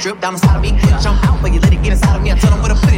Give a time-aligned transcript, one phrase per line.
[0.00, 0.70] Drip down inside of me.
[1.02, 2.30] Jump out, but you let it get inside of me.
[2.30, 2.93] I tell them what to put